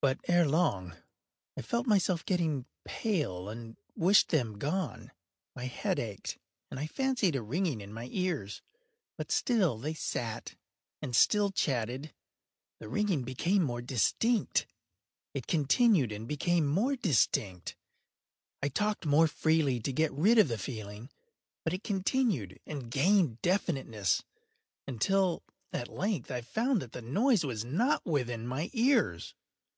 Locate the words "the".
12.78-12.88, 20.46-20.58, 26.92-27.02